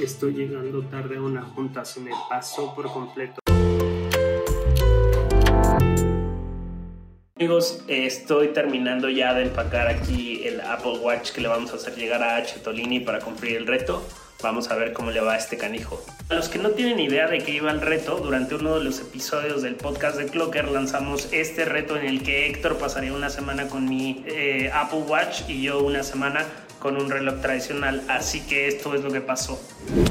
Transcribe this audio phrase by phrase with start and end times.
[0.00, 3.40] Estoy llegando tarde a una junta, se me pasó por completo.
[7.34, 11.96] Amigos, estoy terminando ya de empacar aquí el Apple Watch que le vamos a hacer
[11.96, 12.60] llegar a H.
[12.60, 14.06] Tolini para cumplir el reto.
[14.40, 16.00] Vamos a ver cómo le va a este canijo.
[16.28, 19.00] A los que no tienen idea de qué iba el reto, durante uno de los
[19.00, 23.66] episodios del podcast de Clocker lanzamos este reto en el que Héctor pasaría una semana
[23.66, 26.46] con mi eh, Apple Watch y yo una semana
[26.78, 28.02] con un reloj tradicional.
[28.08, 29.60] Así que esto es lo que pasó.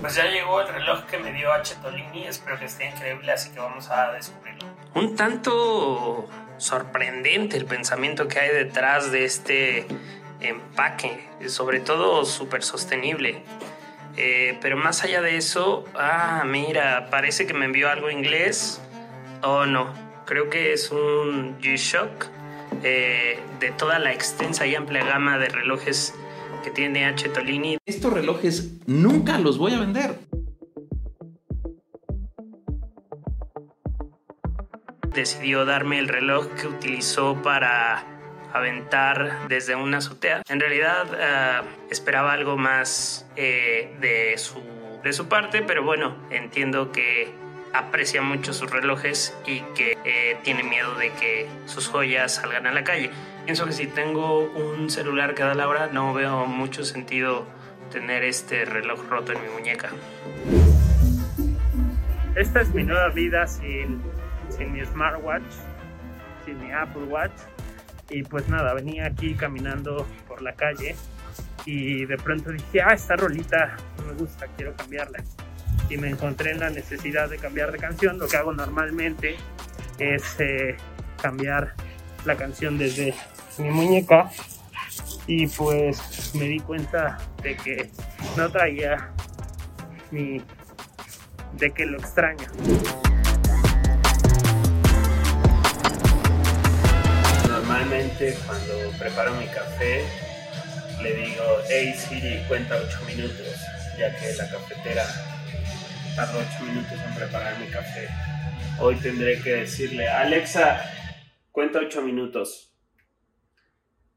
[0.00, 1.76] Pues ya llegó el reloj que me dio H.
[1.82, 2.26] Tolini.
[2.26, 4.68] Espero que esté increíble, así que vamos a descubrirlo.
[4.94, 6.28] Un tanto
[6.58, 9.86] sorprendente el pensamiento que hay detrás de este
[10.40, 13.42] empaque, sobre todo súper sostenible.
[14.16, 18.80] Eh, pero más allá de eso, ah, mira, parece que me envió algo inglés.
[19.42, 19.92] Oh, no,
[20.26, 22.26] creo que es un G-Shock
[22.82, 26.14] eh, de toda la extensa y amplia gama de relojes
[26.62, 27.28] que tiene H.
[27.28, 27.78] Tolini.
[27.86, 30.18] Estos relojes nunca los voy a vender.
[35.14, 38.04] Decidió darme el reloj que utilizó para
[38.52, 40.42] aventar desde una azotea.
[40.48, 44.60] En realidad eh, esperaba algo más eh, de, su,
[45.02, 47.34] de su parte, pero bueno, entiendo que
[47.72, 52.72] aprecia mucho sus relojes y que eh, tiene miedo de que sus joyas salgan a
[52.72, 53.10] la calle.
[53.44, 57.46] Pienso que si tengo un celular que da la hora, no veo mucho sentido
[57.90, 59.90] tener este reloj roto en mi muñeca.
[62.34, 64.00] Esta es mi nueva vida sin,
[64.48, 65.52] sin mi smartwatch,
[66.44, 67.32] sin mi Apple Watch
[68.12, 70.94] y pues nada, venía aquí caminando por la calle
[71.64, 75.22] y de pronto dije, ah, esta rolita no me gusta, quiero cambiarla.
[75.92, 78.18] Y me encontré en la necesidad de cambiar de canción.
[78.18, 79.36] Lo que hago normalmente
[79.98, 80.74] es eh,
[81.20, 81.74] cambiar
[82.24, 83.12] la canción desde
[83.58, 84.30] mi muñeca
[85.26, 87.90] y pues me di cuenta de que
[88.38, 89.10] no traía
[90.10, 90.42] ni
[91.58, 92.46] de que lo extraño.
[97.48, 100.06] Normalmente cuando preparo mi café
[101.02, 103.46] le digo, hey Siri, cuenta 8 minutos,
[103.98, 105.04] ya que la cafetera
[106.14, 108.08] tarda 8 minutos en preparar mi café.
[108.78, 110.80] Hoy tendré que decirle, Alexa,
[111.50, 112.74] cuenta 8 minutos.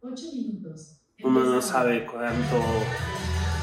[0.00, 1.00] 8 minutos.
[1.22, 2.62] Uno no sabe cuánto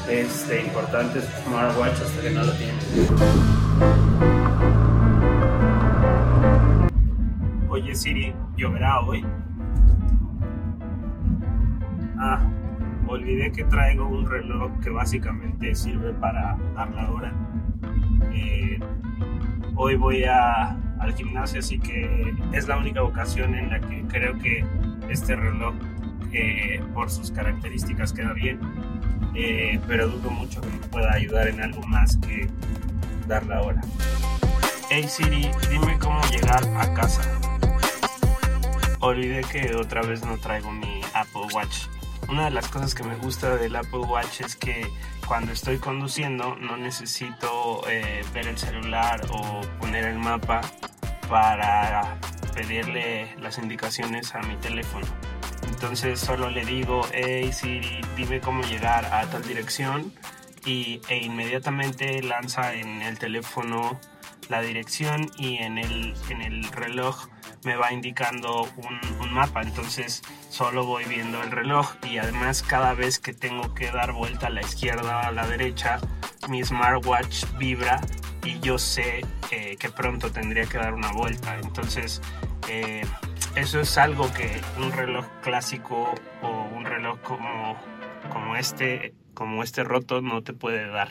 [0.08, 2.78] es de importante su smartwatch hasta que no lo tiene.
[7.68, 9.24] Oye Siri, ¿lloverá hoy?
[12.18, 12.50] Ah,
[13.08, 17.49] olvidé que traigo un reloj que básicamente sirve para dar la hora.
[18.32, 18.78] Eh,
[19.76, 24.38] hoy voy a, al gimnasio, así que es la única ocasión en la que creo
[24.38, 24.64] que
[25.08, 25.74] este reloj,
[26.32, 28.60] eh, por sus características, queda bien.
[29.34, 32.48] Eh, pero dudo mucho que me pueda ayudar en algo más que
[33.26, 33.80] dar la hora.
[34.90, 37.22] Hey Siri, dime cómo llegar a casa.
[38.98, 41.86] Olvidé que otra vez no traigo mi Apple Watch
[42.30, 44.86] una de las cosas que me gusta del Apple Watch es que
[45.26, 50.60] cuando estoy conduciendo no necesito eh, ver el celular o poner el mapa
[51.28, 52.18] para
[52.54, 55.06] pedirle las indicaciones a mi teléfono.
[55.68, 60.12] Entonces solo le digo, hey Siri, dime cómo llegar a tal dirección
[60.64, 63.98] y, e inmediatamente lanza en el teléfono
[64.50, 67.28] la dirección y en el, en el reloj
[67.64, 69.62] me va indicando un, un, mapa.
[69.62, 74.48] Entonces solo voy viendo el reloj y además cada vez que tengo que dar vuelta
[74.48, 76.00] a la izquierda o a la derecha,
[76.48, 78.00] mi smartwatch vibra
[78.44, 81.56] y yo sé eh, que pronto tendría que dar una vuelta.
[81.62, 82.20] Entonces
[82.68, 83.02] eh,
[83.54, 86.12] eso es algo que un reloj clásico
[86.42, 87.76] o un reloj como,
[88.32, 91.08] como, este, como este roto no te puede dar.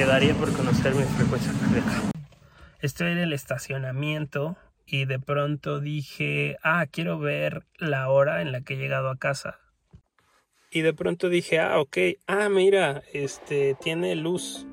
[0.00, 2.10] Lo que daría por conocer mi frecuencia cardíaca.
[2.80, 4.56] Estoy en el estacionamiento
[4.86, 9.18] y de pronto dije, ah, quiero ver la hora en la que he llegado a
[9.18, 9.58] casa.
[10.70, 14.66] Y de pronto dije, ah, ok, ah, mira, este tiene luz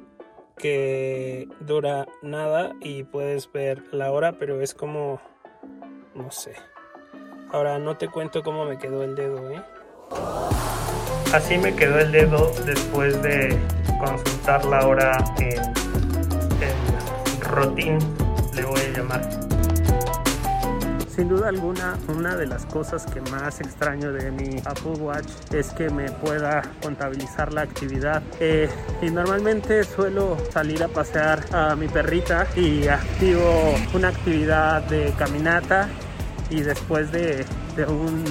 [0.57, 5.21] que dura nada y puedes ver la hora, pero es como,
[6.15, 6.55] no sé.
[7.51, 9.61] Ahora no te cuento cómo me quedó el dedo, ¿eh?
[11.33, 13.57] Así me quedó el dedo después de
[13.99, 15.59] consultar la hora en
[16.61, 17.99] el rotín,
[18.55, 19.47] le voy a llamar.
[21.17, 25.71] Sin duda alguna, una de las cosas que más extraño de mi Apple Watch es
[25.71, 28.21] que me pueda contabilizar la actividad.
[28.39, 28.69] Eh,
[29.01, 35.89] y normalmente suelo salir a pasear a mi perrita y activo una actividad de caminata
[36.51, 37.43] y después de,
[37.75, 38.23] de un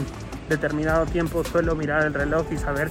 [0.49, 2.91] determinado tiempo suelo mirar el reloj y saber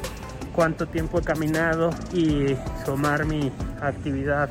[0.54, 2.56] cuánto tiempo he caminado y
[2.86, 4.50] sumar mi actividad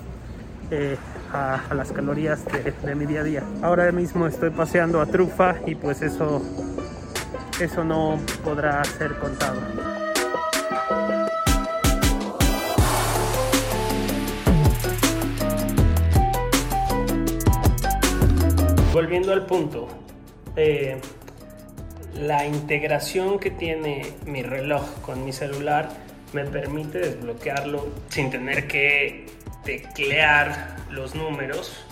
[0.70, 0.96] eh,
[1.32, 3.42] a, las calorías de, de, mi día a día.
[3.62, 6.42] Ahora mismo estoy paseando a Trufa y pues eso,
[7.60, 9.60] eso no podrá ser contado.
[18.92, 19.88] Volviendo al punto,
[20.54, 21.00] eh,
[22.16, 25.88] la integración que tiene mi reloj con mi celular
[26.32, 29.26] me permite desbloquearlo sin tener que
[29.64, 31.84] teclear los números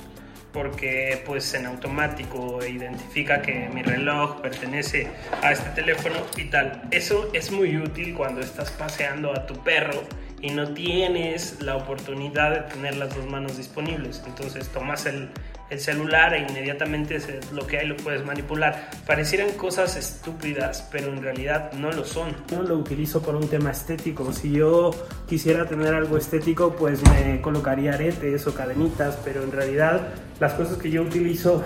[0.53, 5.09] porque pues en automático identifica que mi reloj pertenece
[5.43, 6.83] a este teléfono y tal.
[6.91, 10.03] Eso es muy útil cuando estás paseando a tu perro
[10.43, 14.23] y no tienes la oportunidad de tener las dos manos disponibles.
[14.27, 15.31] Entonces tomas el,
[15.73, 18.91] el celular e inmediatamente se desbloquea y lo puedes manipular.
[19.07, 22.37] Parecieran cosas estúpidas, pero en realidad no lo son.
[22.51, 24.31] No lo utilizo por un tema estético.
[24.35, 24.91] Si yo
[25.27, 30.09] quisiera tener algo estético, pues me colocaría aretes o cadenitas, pero en realidad
[30.39, 31.65] las cosas que yo utilizo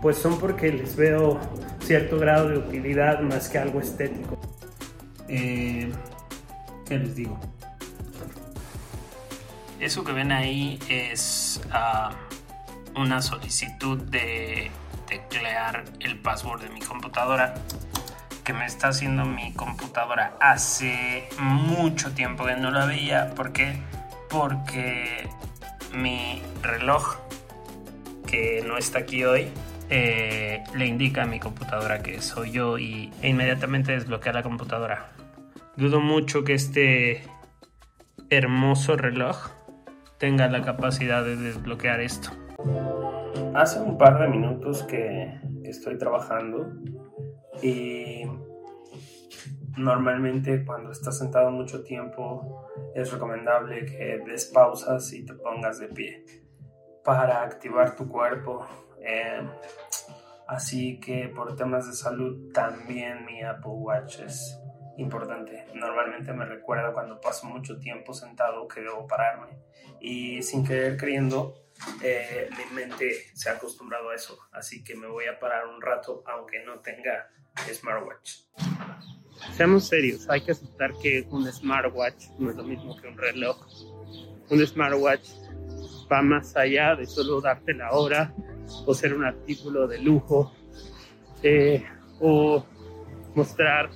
[0.00, 1.40] pues son porque les veo
[1.80, 4.40] cierto grado de utilidad más que algo estético.
[5.28, 5.90] Eh,
[6.88, 7.40] ¿Qué les digo?
[9.80, 12.14] Eso que ven ahí es uh,
[12.96, 14.70] una solicitud de
[15.06, 17.54] teclear el password de mi computadora
[18.44, 23.34] que me está haciendo mi computadora hace mucho tiempo que no la veía.
[23.34, 23.76] ¿Por qué?
[24.28, 25.28] Porque
[25.92, 27.16] mi reloj,
[28.26, 29.48] que no está aquí hoy,
[29.90, 35.12] eh, le indica a mi computadora que soy yo y e inmediatamente desbloquea la computadora.
[35.76, 37.22] Dudo mucho que este
[38.30, 39.50] hermoso reloj
[40.18, 42.30] tenga la capacidad de desbloquear esto.
[43.54, 46.72] Hace un par de minutos que estoy trabajando
[47.62, 48.22] y
[49.76, 55.88] normalmente cuando estás sentado mucho tiempo es recomendable que des pausas y te pongas de
[55.88, 56.24] pie
[57.04, 58.66] para activar tu cuerpo.
[59.00, 59.42] Eh,
[60.46, 64.61] así que por temas de salud también mi Apple Watch es
[64.96, 65.66] importante.
[65.74, 69.58] Normalmente me recuerda cuando paso mucho tiempo sentado que debo pararme
[70.00, 71.54] y sin querer creyendo
[72.02, 75.80] eh, mi mente se ha acostumbrado a eso, así que me voy a parar un
[75.80, 77.30] rato aunque no tenga
[77.72, 78.42] smartwatch.
[79.56, 83.66] Seamos serios, hay que aceptar que un smartwatch no es lo mismo que un reloj.
[84.50, 85.28] Un smartwatch
[86.10, 88.34] va más allá de solo darte la hora
[88.86, 90.52] o ser un artículo de lujo
[91.42, 91.84] eh,
[92.20, 92.64] o
[93.34, 93.90] mostrar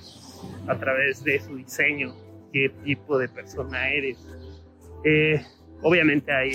[0.67, 2.15] a través de su diseño
[2.51, 4.17] qué tipo de persona eres.
[5.03, 5.41] Eh,
[5.81, 6.51] obviamente hay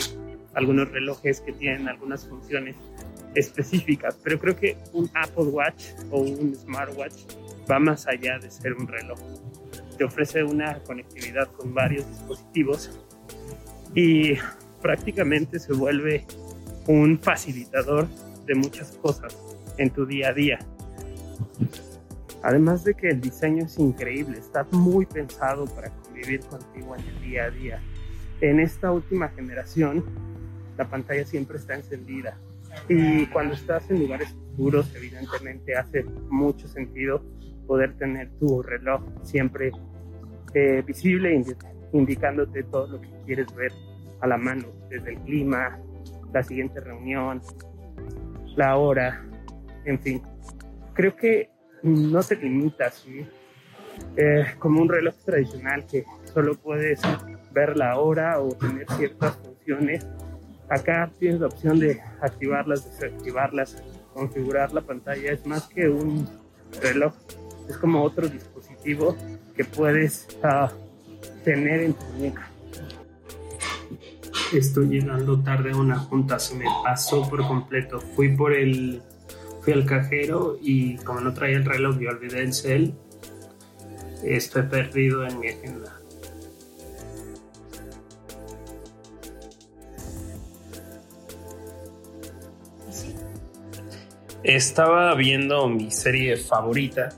[0.54, 2.76] algunos relojes que tienen algunas funciones
[3.34, 7.22] específicas, pero creo que un Apple Watch o un smartwatch
[7.70, 9.18] va más allá de ser un reloj.
[9.96, 12.98] Te ofrece una conectividad con varios dispositivos
[13.94, 14.34] y
[14.80, 16.26] prácticamente se vuelve
[16.86, 18.08] un facilitador
[18.46, 19.38] de muchas cosas
[19.78, 20.58] en tu día a día.
[22.42, 27.22] Además de que el diseño es increíble, está muy pensado para convivir contigo en el
[27.22, 27.80] día a día.
[28.40, 30.04] En esta última generación,
[30.76, 32.36] la pantalla siempre está encendida.
[32.88, 37.22] Y cuando estás en lugares oscuros, evidentemente hace mucho sentido
[37.66, 39.70] poder tener tu reloj siempre
[40.54, 41.44] eh, visible,
[41.92, 43.72] indicándote todo lo que quieres ver
[44.20, 45.78] a la mano, desde el clima,
[46.32, 47.40] la siguiente reunión,
[48.56, 49.24] la hora,
[49.84, 50.22] en fin.
[50.94, 51.51] Creo que
[51.82, 53.04] no te limitas,
[54.16, 57.00] eh, como un reloj tradicional que solo puedes
[57.52, 60.06] ver la hora o tener ciertas funciones.
[60.68, 63.82] Acá tienes la opción de activarlas, desactivarlas,
[64.14, 65.32] configurar la pantalla.
[65.32, 66.26] Es más que un
[66.80, 67.14] reloj,
[67.68, 69.16] es como otro dispositivo
[69.54, 70.68] que puedes uh,
[71.44, 72.48] tener en tu muñeca.
[74.52, 78.00] Estoy llegando tarde a una junta, se me pasó por completo.
[78.00, 79.02] Fui por el
[79.62, 82.94] fui al cajero y como no traía el reloj y olvidé el cel,
[84.24, 85.98] estoy perdido en mi agenda.
[94.42, 97.10] Estaba viendo mi serie favorita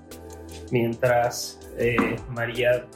[0.70, 2.86] mientras eh, María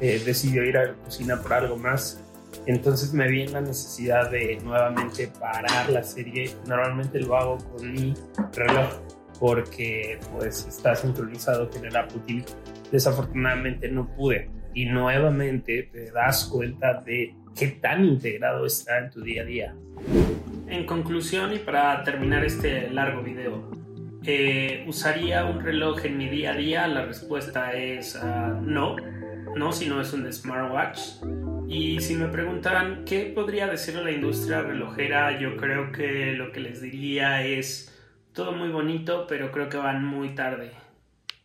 [0.00, 2.22] eh, decidió ir a la cocina por algo más
[2.66, 6.50] entonces me vi en la necesidad de nuevamente parar la serie.
[6.66, 8.14] Normalmente lo hago con mi
[8.52, 9.00] reloj,
[9.38, 12.44] porque pues está sincronizado con el Apple TV.
[12.90, 19.22] Desafortunadamente no pude y nuevamente te das cuenta de qué tan integrado está en tu
[19.22, 19.74] día a día.
[20.68, 23.70] En conclusión y para terminar este largo video,
[24.24, 26.88] eh, ¿usaría un reloj en mi día a día?
[26.88, 28.96] La respuesta es ah, no,
[29.54, 30.98] no si no es un smartwatch.
[31.68, 36.60] Y si me preguntaran qué podría decir la industria relojera, yo creo que lo que
[36.60, 37.92] les diría es
[38.32, 40.70] todo muy bonito, pero creo que van muy tarde.